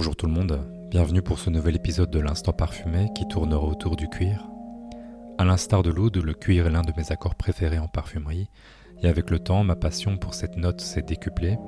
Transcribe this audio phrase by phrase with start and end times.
[0.00, 3.96] Bonjour tout le monde, bienvenue pour ce nouvel épisode de l'Instant Parfumé qui tournera autour
[3.96, 4.48] du cuir.
[5.36, 8.48] À l'instar de l'oud, le cuir est l'un de mes accords préférés en parfumerie,
[9.02, 11.58] et avec le temps, ma passion pour cette note s'est décuplée.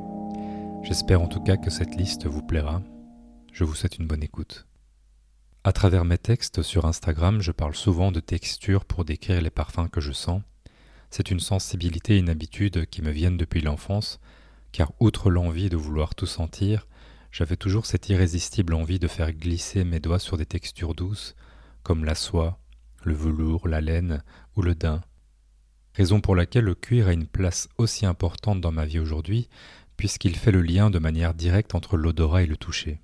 [0.83, 2.81] J'espère en tout cas que cette liste vous plaira.
[3.53, 4.67] Je vous souhaite une bonne écoute.
[5.63, 9.91] À travers mes textes sur Instagram, je parle souvent de texture pour décrire les parfums
[9.93, 10.41] que je sens.
[11.11, 14.21] C'est une sensibilité et une habitude qui me viennent depuis l'enfance,
[14.73, 16.87] car outre l'envie de vouloir tout sentir,
[17.33, 21.35] j'avais toujours cette irrésistible envie de faire glisser mes doigts sur des textures douces,
[21.83, 22.61] comme la soie,
[23.03, 24.23] le velours, la laine
[24.55, 25.01] ou le daim.
[25.95, 29.49] Raison pour laquelle le cuir a une place aussi importante dans ma vie aujourd'hui,
[29.97, 33.01] puisqu'il fait le lien de manière directe entre l'odorat et le toucher.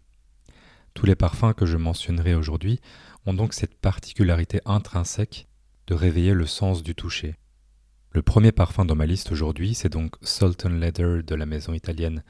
[0.93, 2.81] Tous les parfums que je mentionnerai aujourd'hui
[3.25, 5.49] ont donc cette particularité intrinsèque
[5.87, 7.37] de réveiller le sens du toucher.
[8.13, 12.23] Le premier parfum dans ma liste aujourd'hui, c'est donc Sultan Leather de la maison italienne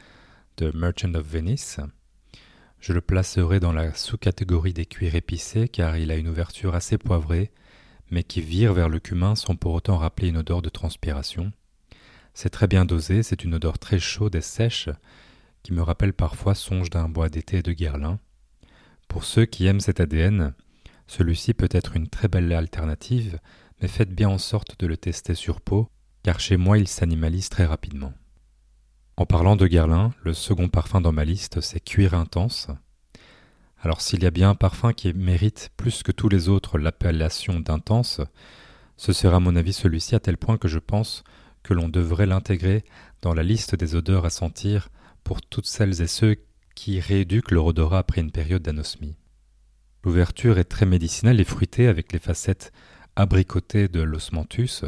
[0.63, 1.81] Merchant of Venice.
[2.81, 6.99] Je le placerai dans la sous-catégorie des cuirs épicés car il a une ouverture assez
[6.99, 7.51] poivrée,
[8.11, 11.53] mais qui vire vers le cumin sans pour autant rappeler une odeur de transpiration.
[12.35, 14.89] C'est très bien dosé, c'est une odeur très chaude et sèche
[15.63, 18.21] qui me rappelle parfois songe d'un bois d'été de guerlin.
[19.09, 20.55] Pour ceux qui aiment cet ADN,
[21.07, 23.41] celui-ci peut être une très belle alternative,
[23.81, 25.89] mais faites bien en sorte de le tester sur peau,
[26.23, 28.13] car chez moi il s'animalise très rapidement.
[29.19, 32.69] En parlant de Guerlain, le second parfum dans ma liste, c'est Cuir Intense.
[33.81, 37.59] Alors s'il y a bien un parfum qui mérite plus que tous les autres l'appellation
[37.59, 38.21] d'intense,
[38.97, 41.25] ce sera à mon avis celui-ci à tel point que je pense
[41.65, 42.85] que l'on devrait l'intégrer
[43.21, 44.89] dans la liste des odeurs à sentir
[45.25, 46.37] pour toutes celles et ceux
[46.77, 49.17] qui rééduquent leur odorat après une période d'anosmie.
[50.05, 52.73] L'ouverture est très médicinale et fruitée avec les facettes
[53.17, 54.85] abricotées de l'osmanthus,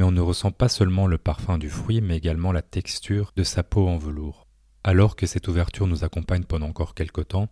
[0.00, 3.42] mais on ne ressent pas seulement le parfum du fruit, mais également la texture de
[3.42, 4.46] sa peau en velours.
[4.82, 7.50] Alors que cette ouverture nous accompagne pendant encore quelque temps,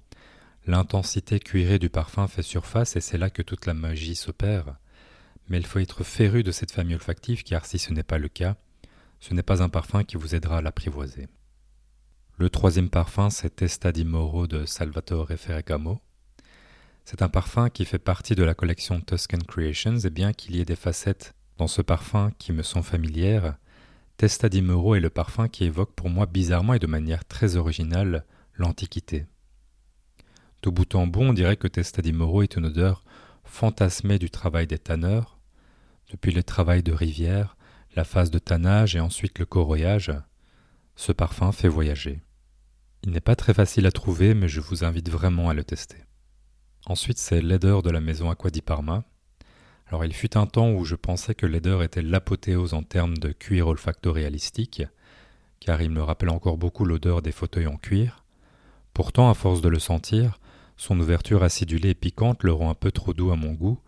[0.66, 4.78] l'intensité cuirée du parfum fait surface et c'est là que toute la magie s'opère.
[5.50, 8.28] Mais il faut être féru de cette famille olfactive car si ce n'est pas le
[8.28, 8.56] cas,
[9.20, 11.28] ce n'est pas un parfum qui vous aidera à l'apprivoiser.
[12.38, 16.00] Le troisième parfum, c'est Testa di Moro de Salvatore Ferragamo.
[17.04, 20.60] C'est un parfum qui fait partie de la collection Tuscan Creations et bien qu'il y
[20.60, 23.56] ait des facettes dans ce parfum qui me sont familières,
[24.16, 27.56] Testa di Moro est le parfum qui évoque pour moi bizarrement et de manière très
[27.56, 28.24] originale
[28.54, 29.26] l'Antiquité.
[30.62, 33.04] De bout en bout, on dirait que Testa di Moro est une odeur
[33.44, 35.38] fantasmée du travail des tanneurs,
[36.10, 37.56] depuis le travail de rivière,
[37.96, 40.12] la phase de tannage et ensuite le corroyage.
[40.96, 42.22] Ce parfum fait voyager.
[43.02, 45.98] Il n'est pas très facile à trouver, mais je vous invite vraiment à le tester.
[46.86, 49.04] Ensuite, c'est l'aideur de la maison Aqua di Parma,
[49.88, 53.32] alors il fut un temps où je pensais que Leder était l'apothéose en termes de
[53.32, 54.82] cuir olfacto-réalistique,
[55.60, 58.24] car il me rappelle encore beaucoup l'odeur des fauteuils en cuir.
[58.92, 60.38] Pourtant, à force de le sentir,
[60.76, 63.78] son ouverture acidulée et piquante le rend un peu trop doux à mon goût,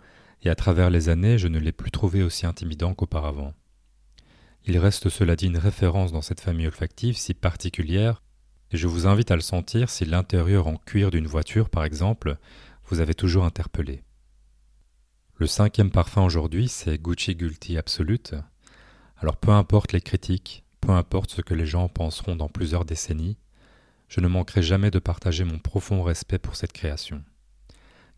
[0.42, 3.52] et à travers les années, je ne l'ai plus trouvé aussi intimidant qu'auparavant.
[4.64, 8.22] Il reste cela dit une référence dans cette famille olfactive si particulière,
[8.72, 12.38] et je vous invite à le sentir si l'intérieur en cuir d'une voiture, par exemple,
[12.88, 14.02] vous avez toujours interpellé.
[15.40, 18.34] Le cinquième parfum aujourd'hui, c'est Gucci Guilty Absolute.
[19.16, 23.38] Alors peu importe les critiques, peu importe ce que les gens penseront dans plusieurs décennies,
[24.08, 27.24] je ne manquerai jamais de partager mon profond respect pour cette création.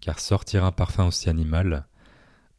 [0.00, 1.86] Car sortir un parfum aussi animal,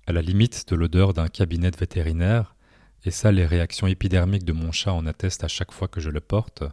[0.07, 2.55] à la limite de l'odeur d'un cabinet vétérinaire,
[3.03, 6.09] et ça les réactions épidermiques de mon chat en attestent à chaque fois que je
[6.09, 6.63] le porte,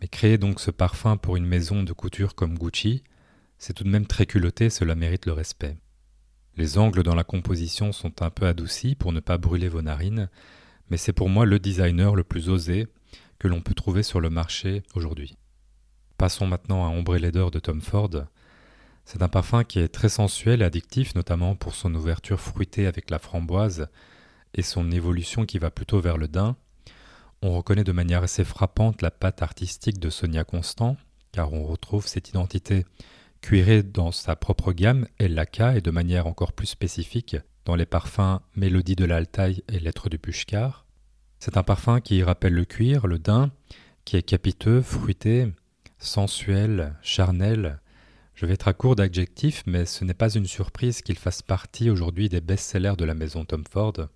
[0.00, 3.04] mais créer donc ce parfum pour une maison de couture comme Gucci,
[3.56, 5.76] c'est tout de même très culotté, cela mérite le respect.
[6.56, 10.28] Les angles dans la composition sont un peu adoucis pour ne pas brûler vos narines,
[10.90, 12.88] mais c'est pour moi le designer le plus osé
[13.38, 15.36] que l'on peut trouver sur le marché aujourd'hui.
[16.18, 18.10] Passons maintenant à Ombre Leather de Tom Ford.
[19.04, 23.10] C'est un parfum qui est très sensuel et addictif, notamment pour son ouverture fruitée avec
[23.10, 23.88] la framboise
[24.54, 26.56] et son évolution qui va plutôt vers le daim.
[27.40, 30.96] On reconnaît de manière assez frappante la patte artistique de Sonia Constant,
[31.32, 32.84] car on retrouve cette identité
[33.42, 37.86] cuiré dans sa propre gamme, El Laka, et de manière encore plus spécifique dans les
[37.86, 40.86] parfums Mélodie de l'Altaï et Lettres du Pushkar.
[41.40, 43.50] C'est un parfum qui rappelle le cuir, le daim,
[44.04, 45.52] qui est capiteux, fruité,
[45.98, 47.80] sensuel, charnel.
[48.34, 51.90] Je vais être à court d'adjectifs, mais ce n'est pas une surprise qu'il fasse partie
[51.90, 54.08] aujourd'hui des best-sellers de la maison Tom Ford.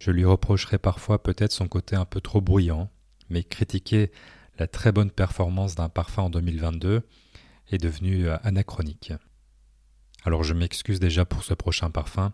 [0.00, 2.90] Je lui reprocherai parfois peut-être son côté un peu trop bruyant,
[3.28, 4.10] mais critiquer
[4.58, 7.02] la très bonne performance d'un parfum en 2022
[7.74, 9.12] est devenu euh, anachronique.
[10.24, 12.32] Alors je m'excuse déjà pour ce prochain parfum,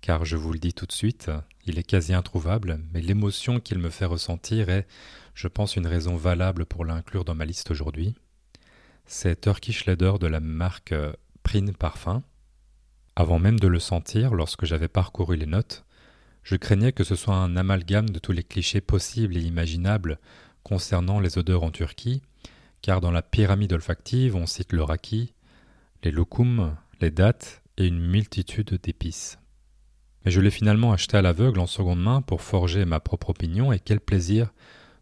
[0.00, 1.30] car je vous le dis tout de suite,
[1.66, 4.86] il est quasi introuvable, mais l'émotion qu'il me fait ressentir est,
[5.34, 8.14] je pense, une raison valable pour l'inclure dans ma liste aujourd'hui.
[9.06, 11.12] C'est Turkish Leather de la marque euh,
[11.42, 12.22] Prine Parfum.
[13.16, 15.84] Avant même de le sentir, lorsque j'avais parcouru les notes,
[16.42, 20.18] je craignais que ce soit un amalgame de tous les clichés possibles et imaginables
[20.62, 22.22] concernant les odeurs en Turquie,
[22.82, 25.34] car dans la pyramide olfactive on cite le raki,
[26.02, 29.38] les lokum, les dattes et une multitude d'épices.
[30.24, 33.72] Mais je l'ai finalement acheté à l'aveugle en seconde main pour forger ma propre opinion,
[33.72, 34.52] et quel plaisir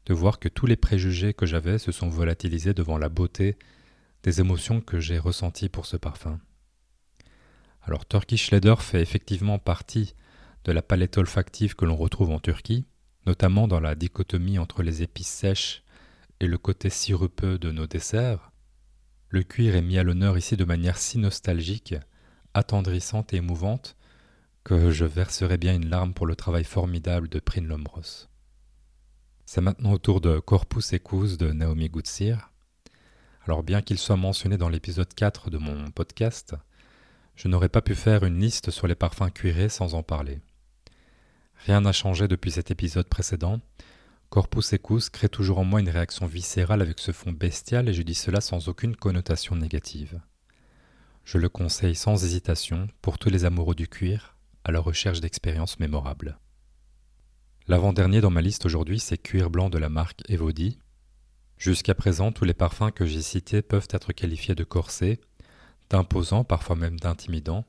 [0.06, 3.56] de voir que tous les préjugés que j'avais se sont volatilisés devant la beauté
[4.23, 6.38] des émotions que j'ai ressenties pour ce parfum.
[7.82, 10.14] Alors Turkish Leather fait effectivement partie
[10.64, 12.84] de la palette olfactive que l'on retrouve en Turquie,
[13.26, 15.82] notamment dans la dichotomie entre les épices sèches
[16.40, 18.52] et le côté sirupeux de nos desserts.
[19.28, 21.94] Le cuir est mis à l'honneur ici de manière si nostalgique,
[22.54, 23.96] attendrissante et émouvante
[24.64, 28.28] que je verserai bien une larme pour le travail formidable de Prin Lombros.
[29.44, 32.50] C'est maintenant au tour de Corpus Ecus de Naomi Gutsir.
[33.44, 36.56] Alors bien qu'il soit mentionné dans l'épisode 4 de mon podcast,
[37.36, 40.40] je n'aurais pas pu faire une liste sur les parfums cuirés sans en parler.
[41.64, 43.60] Rien n'a changé depuis cet épisode précédent.
[44.28, 48.02] Corpus Ecus crée toujours en moi une réaction viscérale avec ce fond bestial et je
[48.02, 50.20] dis cela sans aucune connotation négative.
[51.25, 55.78] Je le conseille sans hésitation pour tous les amoureux du cuir, à la recherche d'expériences
[55.78, 56.38] mémorables.
[57.69, 60.78] L'avant-dernier dans ma liste aujourd'hui, c'est Cuir blanc de la marque Evody.
[61.56, 65.20] Jusqu'à présent, tous les parfums que j'ai cités peuvent être qualifiés de corsets,
[65.90, 67.64] d'imposants, parfois même d'intimidants.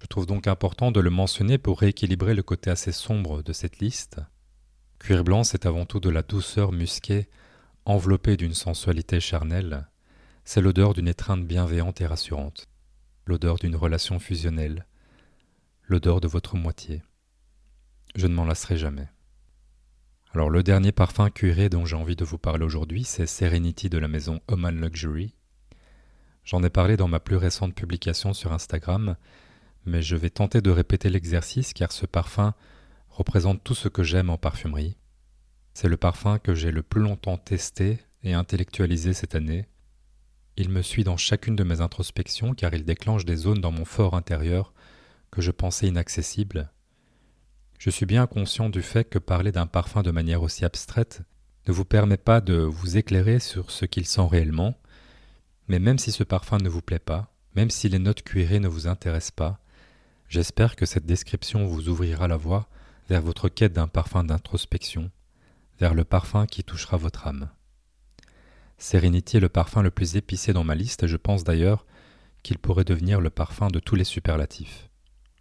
[0.00, 3.80] Je trouve donc important de le mentionner pour rééquilibrer le côté assez sombre de cette
[3.80, 4.20] liste.
[4.98, 7.28] Cuir blanc, c'est avant tout de la douceur musquée,
[7.84, 9.86] enveloppée d'une sensualité charnelle.
[10.44, 12.68] C'est l'odeur d'une étreinte bienveillante et rassurante,
[13.26, 14.86] l'odeur d'une relation fusionnelle,
[15.86, 17.02] l'odeur de votre moitié.
[18.14, 19.08] Je ne m'en lasserai jamais.
[20.32, 23.98] Alors le dernier parfum cuiré dont j'ai envie de vous parler aujourd'hui, c'est Serenity de
[23.98, 25.34] la maison Oman Luxury.
[26.44, 29.16] J'en ai parlé dans ma plus récente publication sur Instagram,
[29.86, 32.54] mais je vais tenter de répéter l'exercice car ce parfum
[33.14, 34.96] représente tout ce que j'aime en parfumerie.
[35.72, 39.66] C'est le parfum que j'ai le plus longtemps testé et intellectualisé cette année.
[40.56, 43.84] Il me suit dans chacune de mes introspections car il déclenche des zones dans mon
[43.84, 44.72] fort intérieur
[45.30, 46.70] que je pensais inaccessibles
[47.84, 51.20] je suis bien conscient du fait que parler d'un parfum de manière aussi abstraite
[51.66, 54.74] ne vous permet pas de vous éclairer sur ce qu'il sent réellement,
[55.68, 58.68] mais même si ce parfum ne vous plaît pas, même si les notes cuirées ne
[58.68, 59.60] vous intéressent pas,
[60.28, 62.70] j'espère que cette description vous ouvrira la voie
[63.08, 65.10] vers votre quête d'un parfum d'introspection,
[65.78, 67.50] vers le parfum qui touchera votre âme.
[68.78, 71.86] Serenity est le parfum le plus épicé dans ma liste et je pense d'ailleurs
[72.42, 74.90] qu'il pourrait devenir le parfum de tous les superlatifs,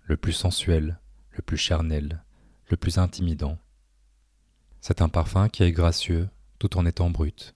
[0.06, 1.00] le plus sensuel,
[1.32, 2.24] le plus charnel,
[2.70, 3.58] le plus intimidant.
[4.82, 6.30] C'est un parfum qui est gracieux
[6.60, 7.56] tout en étant brut,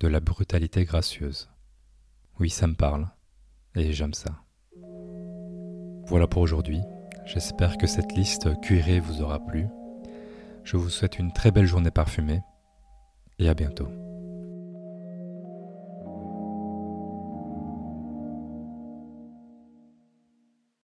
[0.00, 1.48] de la brutalité gracieuse.
[2.38, 3.08] Oui, ça me parle,
[3.74, 4.42] et j'aime ça.
[6.06, 6.80] Voilà pour aujourd'hui.
[7.28, 9.66] J'espère que cette liste cuirée vous aura plu.
[10.64, 12.40] Je vous souhaite une très belle journée parfumée,
[13.38, 13.88] et à bientôt.